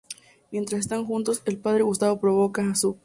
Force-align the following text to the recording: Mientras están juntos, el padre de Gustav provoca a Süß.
Mientras 0.49 0.79
están 0.79 1.05
juntos, 1.05 1.43
el 1.45 1.59
padre 1.59 1.77
de 1.77 1.83
Gustav 1.83 2.19
provoca 2.19 2.63
a 2.67 2.73
Süß. 2.73 2.95